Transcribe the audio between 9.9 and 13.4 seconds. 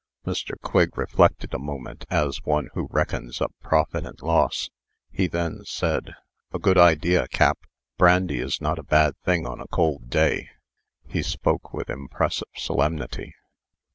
day." He spoke with impressive solemnity.